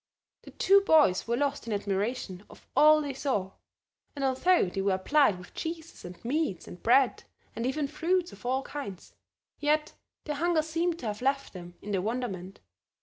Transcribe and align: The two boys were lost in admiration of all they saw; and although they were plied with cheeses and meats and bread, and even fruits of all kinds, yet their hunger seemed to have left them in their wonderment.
The 0.41 0.49
two 0.49 0.81
boys 0.81 1.27
were 1.27 1.37
lost 1.37 1.67
in 1.67 1.73
admiration 1.73 2.43
of 2.49 2.65
all 2.75 3.01
they 3.03 3.13
saw; 3.13 3.51
and 4.15 4.25
although 4.25 4.65
they 4.65 4.81
were 4.81 4.97
plied 4.97 5.37
with 5.37 5.53
cheeses 5.53 6.03
and 6.03 6.25
meats 6.25 6.67
and 6.67 6.81
bread, 6.81 7.23
and 7.55 7.67
even 7.67 7.87
fruits 7.87 8.31
of 8.33 8.43
all 8.43 8.63
kinds, 8.63 9.13
yet 9.59 9.93
their 10.23 10.37
hunger 10.37 10.63
seemed 10.63 10.97
to 11.01 11.05
have 11.05 11.21
left 11.21 11.53
them 11.53 11.75
in 11.83 11.91
their 11.91 12.01
wonderment. 12.01 12.61